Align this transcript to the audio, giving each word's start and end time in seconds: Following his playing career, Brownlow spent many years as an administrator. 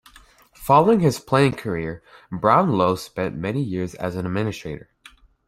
Following 0.55 1.01
his 1.01 1.19
playing 1.19 1.51
career, 1.57 2.01
Brownlow 2.31 2.95
spent 2.95 3.35
many 3.35 3.61
years 3.61 3.93
as 3.93 4.15
an 4.15 4.25
administrator. 4.25 4.89